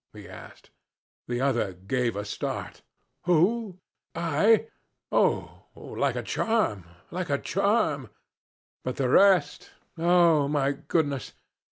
[0.13, 0.71] he asked.
[1.27, 2.81] The other gave a start.
[3.25, 3.77] 'Who?
[4.15, 4.65] I?
[5.11, 5.67] Oh!
[5.75, 8.09] Like a charm like a charm.
[8.83, 9.69] But the rest
[9.99, 11.33] oh, my goodness!